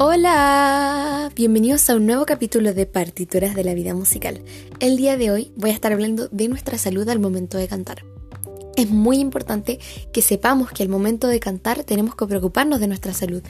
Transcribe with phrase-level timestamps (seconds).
[0.00, 4.40] Hola, bienvenidos a un nuevo capítulo de Partituras de la Vida Musical.
[4.78, 8.04] El día de hoy voy a estar hablando de nuestra salud al momento de cantar.
[8.76, 9.80] Es muy importante
[10.12, 13.42] que sepamos que al momento de cantar tenemos que preocuparnos de nuestra salud,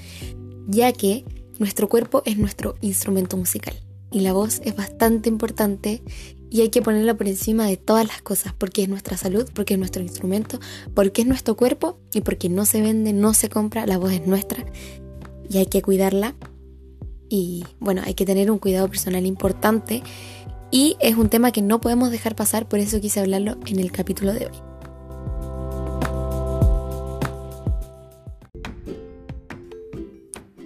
[0.66, 1.26] ya que
[1.58, 3.74] nuestro cuerpo es nuestro instrumento musical
[4.10, 6.02] y la voz es bastante importante
[6.48, 9.74] y hay que ponerla por encima de todas las cosas porque es nuestra salud, porque
[9.74, 10.60] es nuestro instrumento,
[10.94, 14.26] porque es nuestro cuerpo y porque no se vende, no se compra, la voz es
[14.26, 14.64] nuestra
[15.48, 16.34] y hay que cuidarla.
[17.28, 20.02] Y bueno, hay que tener un cuidado personal importante
[20.70, 23.90] y es un tema que no podemos dejar pasar, por eso quise hablarlo en el
[23.90, 24.68] capítulo de hoy.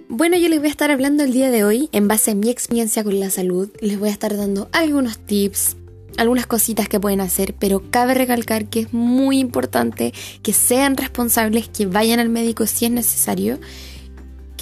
[0.09, 2.49] Bueno, yo les voy a estar hablando el día de hoy en base a mi
[2.49, 3.69] experiencia con la salud.
[3.81, 5.75] Les voy a estar dando algunos tips,
[6.17, 11.67] algunas cositas que pueden hacer, pero cabe recalcar que es muy importante que sean responsables,
[11.67, 13.59] que vayan al médico si es necesario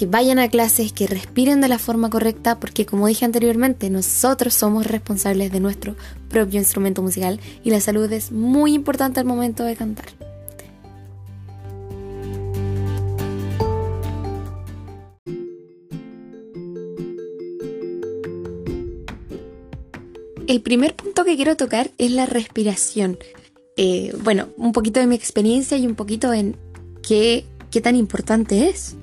[0.02, 4.52] que vayan a clases, que respiren de la forma correcta, porque como dije anteriormente, nosotros
[4.52, 5.94] somos responsables de nuestro
[6.28, 10.06] propio instrumento musical y la salud es muy importante al momento de cantar.
[20.48, 23.18] El primer punto que quiero tocar es la respiración.
[23.76, 26.56] Eh, bueno, un poquito de mi experiencia y un poquito en
[27.04, 28.96] qué, qué tan importante es.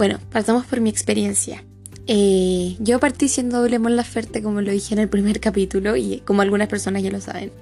[0.00, 1.62] Bueno, partamos por mi experiencia.
[2.06, 6.22] Eh, yo partí siendo doble Mon Laferte, como lo dije en el primer capítulo, y
[6.24, 7.52] como algunas personas ya lo saben.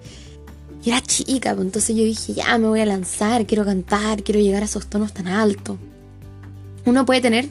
[0.84, 4.38] Y era chica, pues entonces yo dije, ya me voy a lanzar, quiero cantar, quiero
[4.38, 5.78] llegar a esos tonos tan altos.
[6.86, 7.48] Uno puede tener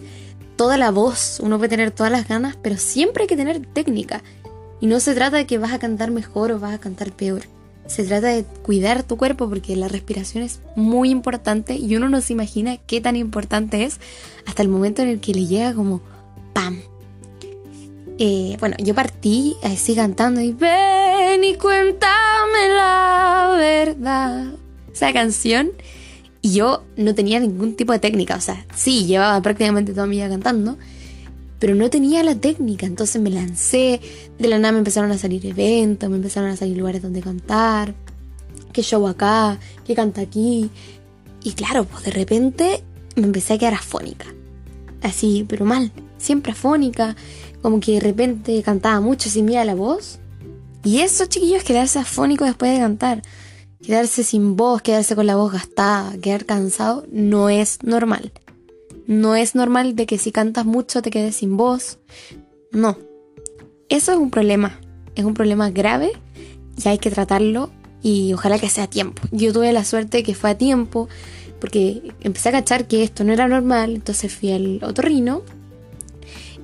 [0.55, 4.23] toda la voz, uno puede tener todas las ganas, pero siempre hay que tener técnica.
[4.79, 7.41] Y no se trata de que vas a cantar mejor o vas a cantar peor.
[7.87, 12.21] Se trata de cuidar tu cuerpo porque la respiración es muy importante y uno no
[12.21, 13.99] se imagina qué tan importante es
[14.45, 16.01] hasta el momento en el que le llega como
[16.53, 16.79] ¡pam!
[18.19, 24.45] Eh, bueno, yo partí así cantando y ven y cuéntame la verdad.
[24.91, 25.71] Esa canción
[26.41, 30.17] y yo no tenía ningún tipo de técnica, o sea, sí, llevaba prácticamente toda mi
[30.17, 30.77] vida cantando,
[31.59, 33.99] pero no tenía la técnica, entonces me lancé,
[34.37, 37.95] de la nada me empezaron a salir eventos, me empezaron a salir lugares donde cantar,
[38.73, 40.69] que show acá, que canta aquí,
[41.43, 42.83] y claro, pues de repente
[43.15, 44.27] me empecé a quedar afónica,
[45.01, 47.15] así, pero mal, siempre afónica,
[47.61, 50.19] como que de repente cantaba mucho sin mía la voz,
[50.83, 53.23] y eso chiquillos, quedarse afónico después de cantar,
[53.81, 58.31] quedarse sin voz, quedarse con la voz gastada, quedar cansado, no es normal.
[59.07, 61.97] No es normal de que si cantas mucho te quedes sin voz.
[62.71, 62.97] No.
[63.89, 64.79] Eso es un problema.
[65.15, 66.11] Es un problema grave
[66.83, 67.71] y hay que tratarlo
[68.03, 69.21] y ojalá que sea a tiempo.
[69.31, 71.07] Yo tuve la suerte que fue a tiempo
[71.59, 75.41] porque empecé a cachar que esto no era normal, entonces fui al otorrino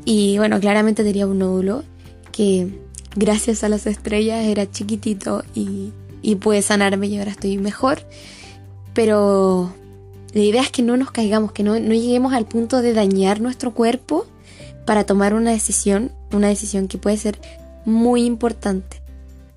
[0.05, 1.83] y bueno, claramente tenía un nódulo
[2.31, 2.67] que
[3.15, 7.99] gracias a las estrellas era chiquitito y, y pude sanarme y ahora estoy mejor.
[8.93, 9.73] Pero
[10.33, 13.73] la idea es que no nos caigamos, que no, lleguemos al punto de dañar nuestro
[13.73, 14.25] cuerpo
[14.85, 17.39] para tomar una decisión, una decisión que puede ser
[17.85, 19.01] muy importante.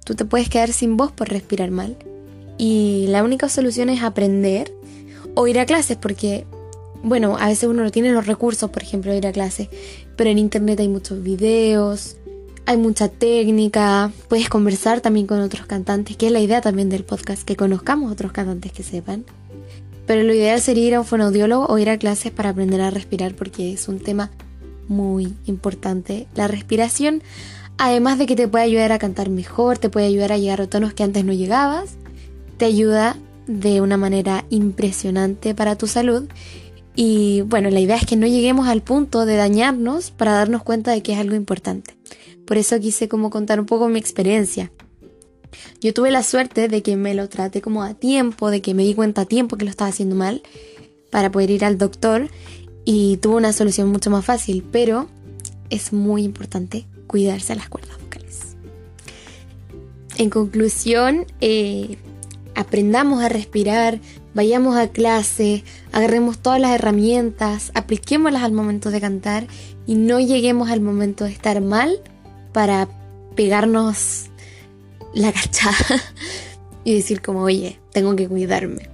[0.04, 1.96] Tú te puedes quedar sin voz por respirar mal.
[2.58, 4.72] Y la única solución es aprender
[5.34, 6.46] o ir a clases, porque,
[7.02, 9.68] bueno, a veces uno no tiene los recursos, por ejemplo, ir a clases,
[10.14, 12.16] pero en internet hay muchos videos,
[12.66, 17.04] hay mucha técnica, puedes conversar también con otros cantantes, que es la idea también del
[17.04, 19.24] podcast, que conozcamos otros cantantes que sepan.
[20.06, 22.90] Pero lo ideal sería ir a un fonoaudiólogo o ir a clases para aprender a
[22.90, 24.30] respirar porque es un tema
[24.88, 26.26] muy importante.
[26.34, 27.22] La respiración,
[27.76, 30.66] además de que te puede ayudar a cantar mejor, te puede ayudar a llegar a
[30.68, 31.96] tonos que antes no llegabas,
[32.56, 33.16] te ayuda
[33.46, 36.24] de una manera impresionante para tu salud.
[36.94, 40.92] Y bueno, la idea es que no lleguemos al punto de dañarnos para darnos cuenta
[40.92, 41.94] de que es algo importante.
[42.46, 44.70] Por eso quise como contar un poco mi experiencia.
[45.80, 48.84] Yo tuve la suerte de que me lo traté como a tiempo, de que me
[48.84, 50.42] di cuenta a tiempo que lo estaba haciendo mal
[51.10, 52.28] para poder ir al doctor
[52.84, 55.08] y tuve una solución mucho más fácil, pero
[55.70, 58.56] es muy importante cuidarse las cuerdas vocales.
[60.18, 61.98] En conclusión, eh,
[62.54, 64.00] aprendamos a respirar,
[64.34, 69.46] vayamos a clase, agarremos todas las herramientas, apliquémoslas al momento de cantar
[69.86, 72.00] y no lleguemos al momento de estar mal
[72.52, 72.88] para
[73.34, 74.30] pegarnos
[75.14, 76.02] la cachada
[76.84, 78.88] y decir como, oye, tengo que cuidarme.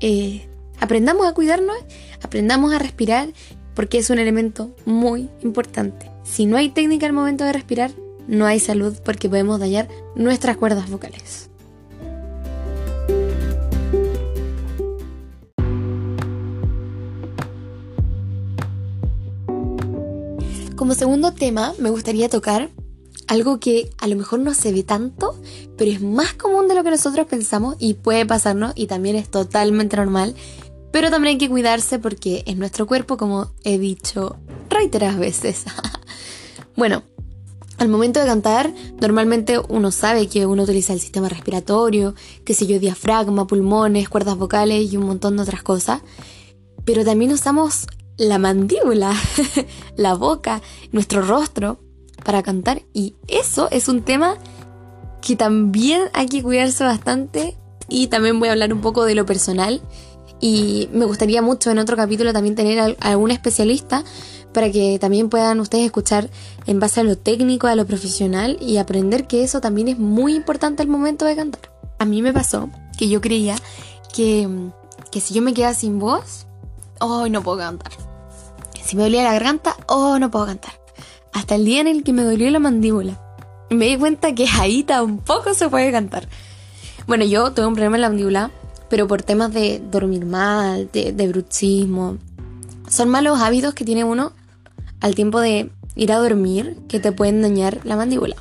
[0.00, 0.46] Eh,
[0.80, 1.76] aprendamos a cuidarnos,
[2.22, 3.28] aprendamos a respirar,
[3.74, 6.10] porque es un elemento muy importante.
[6.22, 7.90] Si no hay técnica al momento de respirar,
[8.26, 11.50] no hay salud porque podemos dañar nuestras cuerdas vocales.
[20.76, 22.68] Como segundo tema, me gustaría tocar
[23.28, 25.38] algo que a lo mejor no se ve tanto,
[25.76, 29.30] pero es más común de lo que nosotros pensamos y puede pasarnos y también es
[29.30, 30.34] totalmente normal.
[30.92, 34.36] Pero también hay que cuidarse porque es nuestro cuerpo, como he dicho
[34.70, 35.64] reiteradas veces.
[36.76, 37.02] bueno,
[37.78, 42.66] al momento de cantar, normalmente uno sabe que uno utiliza el sistema respiratorio, que sé
[42.66, 46.02] yo, diafragma, pulmones, cuerdas vocales y un montón de otras cosas.
[46.84, 47.86] Pero también usamos
[48.16, 49.12] la mandíbula,
[49.96, 50.62] la boca,
[50.92, 51.80] nuestro rostro
[52.24, 52.82] para cantar.
[52.92, 54.36] Y eso es un tema
[55.20, 57.56] que también hay que cuidarse bastante.
[57.88, 59.82] Y también voy a hablar un poco de lo personal.
[60.40, 64.04] Y me gustaría mucho en otro capítulo también tener algún especialista
[64.52, 66.30] para que también puedan ustedes escuchar
[66.66, 70.34] en base a lo técnico, a lo profesional y aprender que eso también es muy
[70.34, 71.72] importante al momento de cantar.
[71.98, 73.56] A mí me pasó que yo creía
[74.14, 74.48] que,
[75.10, 76.46] que si yo me quedaba sin voz,
[77.00, 77.92] hoy no puedo cantar.
[78.84, 80.83] Si me dolía la garganta, oh, no puedo cantar.
[81.34, 83.20] Hasta el día en el que me dolió la mandíbula.
[83.68, 86.28] Me di cuenta que ahí tampoco se puede cantar.
[87.08, 88.50] Bueno, yo tuve un problema en la mandíbula,
[88.88, 92.18] pero por temas de dormir mal, de, de bruxismo.
[92.88, 94.32] Son malos hábitos que tiene uno
[95.00, 98.36] al tiempo de ir a dormir que te pueden dañar la mandíbula.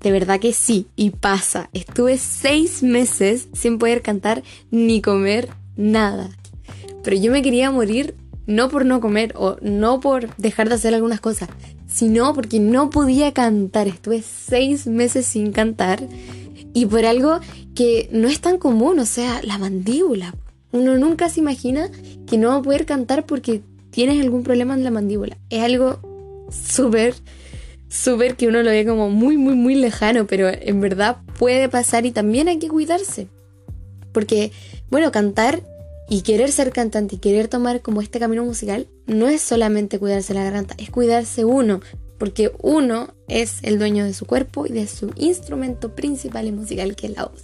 [0.00, 1.68] De verdad que sí, y pasa.
[1.74, 6.30] Estuve seis meses sin poder cantar ni comer nada.
[7.02, 8.16] Pero yo me quería morir
[8.46, 11.48] no por no comer o no por dejar de hacer algunas cosas,
[11.86, 13.88] sino porque no podía cantar.
[13.88, 16.06] Estuve seis meses sin cantar
[16.72, 17.40] y por algo
[17.74, 20.34] que no es tan común, o sea, la mandíbula.
[20.72, 21.88] Uno nunca se imagina
[22.26, 25.38] que no va a poder cantar porque tienes algún problema en la mandíbula.
[25.50, 26.00] Es algo
[26.50, 27.14] súper,
[27.88, 32.06] súper que uno lo ve como muy, muy, muy lejano, pero en verdad puede pasar
[32.06, 33.28] y también hay que cuidarse.
[34.12, 34.50] Porque,
[34.90, 35.62] bueno, cantar
[36.08, 40.34] y querer ser cantante y querer tomar como este camino musical no es solamente cuidarse
[40.34, 41.80] la garganta, es cuidarse uno,
[42.18, 46.94] porque uno es el dueño de su cuerpo y de su instrumento principal y musical
[46.96, 47.42] que es la voz.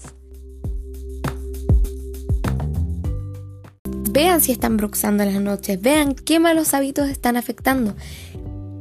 [4.13, 7.95] Vean si están bruxando las noches, vean qué malos hábitos están afectando.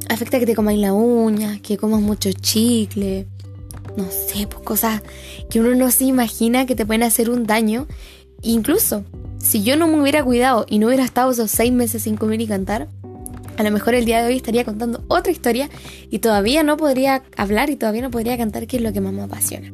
[0.10, 3.28] Afecta que te comáis la uña, que comas mucho chicle,
[3.96, 5.04] no sé, pues cosas
[5.50, 7.88] que uno no se imagina que te pueden hacer un daño.
[8.42, 9.04] Incluso,
[9.40, 12.42] si yo no me hubiera cuidado y no hubiera estado esos seis meses sin comer
[12.42, 12.88] y cantar,
[13.58, 15.70] a lo mejor el día de hoy estaría contando otra historia
[16.10, 19.12] y todavía no podría hablar y todavía no podría cantar, que es lo que más
[19.12, 19.74] me apasiona.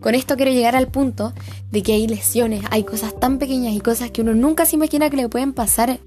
[0.00, 1.32] Con esto quiero llegar al punto
[1.70, 5.08] de que hay lesiones, hay cosas tan pequeñas y cosas que uno nunca se imagina
[5.08, 6.00] que le pueden pasar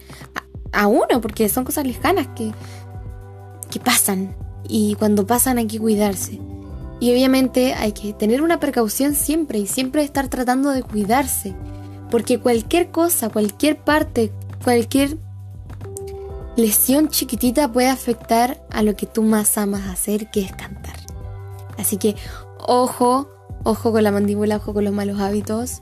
[0.74, 2.51] a, uno, porque son cosas lejanas que,
[3.71, 4.36] que pasan.
[4.68, 6.42] Y cuando pasan hay que cuidarse.
[7.00, 11.56] Y obviamente hay que tener una precaución siempre y siempre estar tratando de cuidarse.
[12.12, 14.31] Porque cualquier cosa, cualquier parte,
[14.63, 15.18] cualquier
[16.56, 20.96] lesión chiquitita puede afectar a lo que tú más amas hacer, que es cantar.
[21.78, 22.16] Así que
[22.60, 23.30] ojo
[23.66, 25.81] ojo con la mandíbula, ojo con los malos hábitos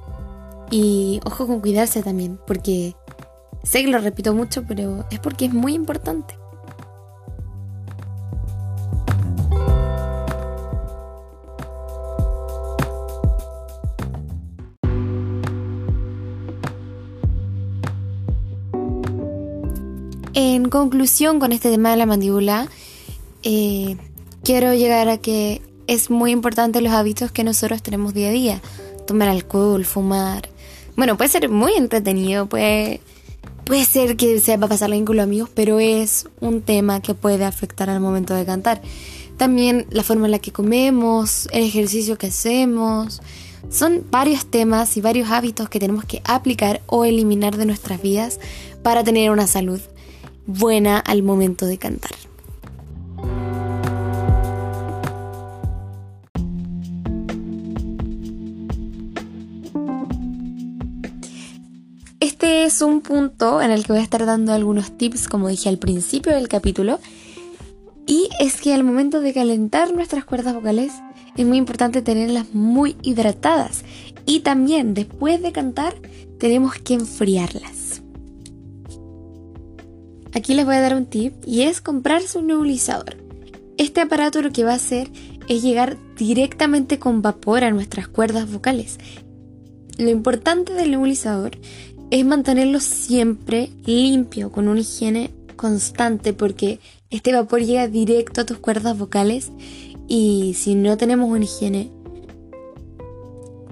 [0.71, 2.95] y ojo con cuidarse también, porque
[3.61, 6.35] sé que lo repito mucho, pero es porque es muy importante.
[20.83, 22.67] Conclusión con este tema de la mandíbula,
[23.43, 23.95] eh,
[24.43, 28.61] quiero llegar a que es muy importante los hábitos que nosotros tenemos día a día.
[29.07, 30.49] Tomar alcohol, fumar.
[30.97, 32.99] Bueno, puede ser muy entretenido, puede,
[33.63, 37.13] puede ser que se va pasar bien con los amigos, pero es un tema que
[37.13, 38.81] puede afectar al momento de cantar.
[39.37, 43.21] También la forma en la que comemos, el ejercicio que hacemos.
[43.69, 48.41] Son varios temas y varios hábitos que tenemos que aplicar o eliminar de nuestras vidas
[48.83, 49.79] para tener una salud
[50.45, 52.11] buena al momento de cantar.
[62.19, 65.69] Este es un punto en el que voy a estar dando algunos tips, como dije
[65.69, 66.99] al principio del capítulo.
[68.05, 70.93] Y es que al momento de calentar nuestras cuerdas vocales
[71.35, 73.83] es muy importante tenerlas muy hidratadas.
[74.25, 75.95] Y también después de cantar
[76.39, 77.82] tenemos que enfriarlas.
[80.33, 83.17] Aquí les voy a dar un tip y es comprarse un nebulizador.
[83.77, 85.09] Este aparato lo que va a hacer
[85.47, 88.97] es llegar directamente con vapor a nuestras cuerdas vocales.
[89.97, 91.51] Lo importante del nebulizador
[92.09, 98.57] es mantenerlo siempre limpio, con una higiene constante, porque este vapor llega directo a tus
[98.57, 99.51] cuerdas vocales
[100.07, 101.91] y si no tenemos una higiene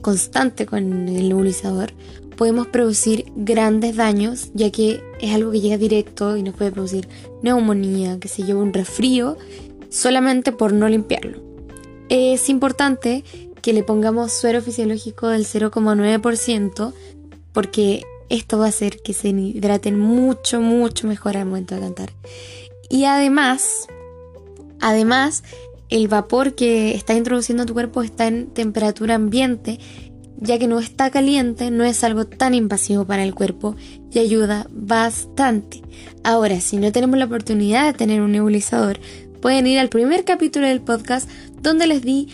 [0.02, 1.94] constante con el nebulizador,
[2.42, 7.08] podemos producir grandes daños, ya que es algo que llega directo y nos puede producir
[7.44, 9.38] neumonía, que se lleva un resfrío,
[9.90, 11.38] solamente por no limpiarlo.
[12.10, 13.24] Es importante
[13.62, 16.94] que le pongamos suero fisiológico del 0,9%,
[17.54, 22.12] porque esto va a hacer que se hidraten mucho, mucho mejor al momento de cantar.
[22.90, 23.86] Y además,
[24.80, 25.44] además,
[25.90, 29.78] el vapor que está introduciendo tu cuerpo está en temperatura ambiente,
[30.42, 33.76] ya que no está caliente, no es algo tan invasivo para el cuerpo
[34.12, 35.82] y ayuda bastante.
[36.24, 39.00] Ahora, si no tenemos la oportunidad de tener un nebulizador,
[39.40, 41.30] pueden ir al primer capítulo del podcast
[41.62, 42.28] donde les di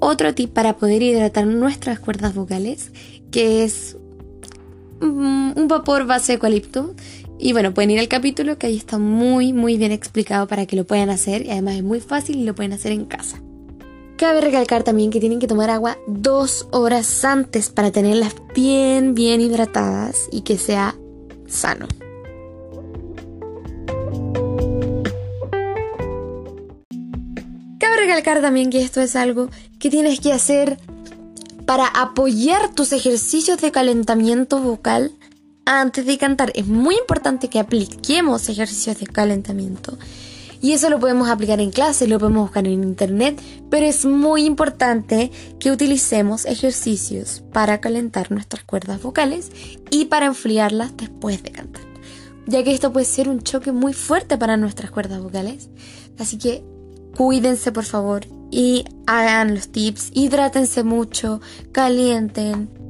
[0.00, 2.90] otro tip para poder hidratar nuestras cuerdas vocales,
[3.30, 3.98] que es
[5.00, 6.94] un vapor base de eucalipto.
[7.38, 10.76] Y bueno, pueden ir al capítulo que ahí está muy, muy bien explicado para que
[10.76, 11.44] lo puedan hacer.
[11.44, 13.42] Y además es muy fácil y lo pueden hacer en casa.
[14.22, 19.40] Cabe recalcar también que tienen que tomar agua dos horas antes para tenerlas bien, bien
[19.40, 20.94] hidratadas y que sea
[21.48, 21.88] sano.
[27.80, 29.48] Cabe recalcar también que esto es algo
[29.80, 30.78] que tienes que hacer
[31.66, 35.10] para apoyar tus ejercicios de calentamiento vocal
[35.64, 36.52] antes de cantar.
[36.54, 39.98] Es muy importante que apliquemos ejercicios de calentamiento.
[40.62, 44.44] Y eso lo podemos aplicar en clase, lo podemos buscar en internet, pero es muy
[44.44, 49.50] importante que utilicemos ejercicios para calentar nuestras cuerdas vocales
[49.90, 51.82] y para enfriarlas después de cantar.
[52.46, 55.68] Ya que esto puede ser un choque muy fuerte para nuestras cuerdas vocales.
[56.18, 56.62] Así que
[57.16, 61.40] cuídense por favor y hagan los tips, hidrátense mucho,
[61.72, 62.81] calienten.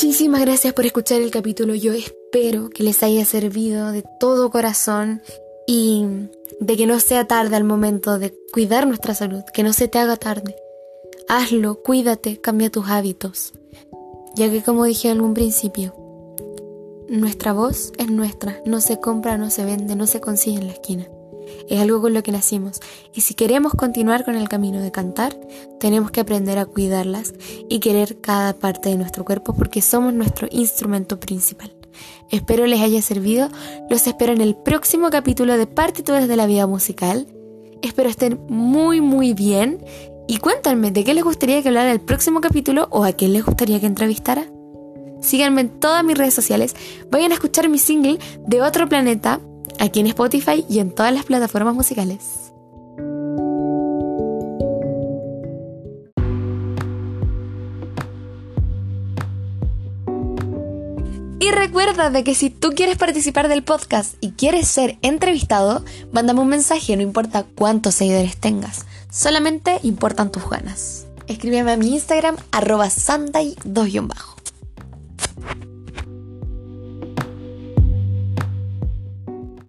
[0.00, 1.74] Muchísimas gracias por escuchar el capítulo.
[1.74, 5.22] Yo espero que les haya servido de todo corazón
[5.66, 6.06] y
[6.60, 9.98] de que no sea tarde al momento de cuidar nuestra salud, que no se te
[9.98, 10.54] haga tarde.
[11.28, 13.54] Hazlo, cuídate, cambia tus hábitos
[14.38, 15.94] ya que como dije en algún principio,
[17.08, 20.74] nuestra voz es nuestra, no se compra, no se vende, no se consigue en la
[20.74, 21.08] esquina.
[21.68, 22.80] Es algo con lo que nacimos
[23.14, 25.38] y si queremos continuar con el camino de cantar,
[25.78, 27.34] tenemos que aprender a cuidarlas
[27.68, 31.74] y querer cada parte de nuestro cuerpo porque somos nuestro instrumento principal.
[32.30, 33.48] Espero les haya servido,
[33.90, 37.26] los espero en el próximo capítulo de Partituras de la Vida Musical.
[37.82, 39.84] Espero estén muy muy bien
[40.26, 43.44] y cuéntenme de qué les gustaría que hablara el próximo capítulo o a quién les
[43.44, 44.46] gustaría que entrevistara.
[45.20, 46.76] Síganme en todas mis redes sociales,
[47.10, 49.40] vayan a escuchar mi single de Otro Planeta
[49.78, 52.52] aquí en Spotify y en todas las plataformas musicales.
[61.40, 66.40] Y recuerda de que si tú quieres participar del podcast y quieres ser entrevistado, mándame
[66.40, 68.86] un mensaje, no importa cuántos seguidores tengas.
[69.10, 71.06] Solamente importan tus ganas.
[71.26, 74.37] Escríbeme a mi Instagram, arroba sanday2-bajo.